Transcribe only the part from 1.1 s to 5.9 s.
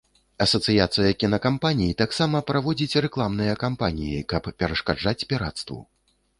кінакампаній таксама праводзіць рэкламныя кампаніі, каб перашкаджаць пірацтву.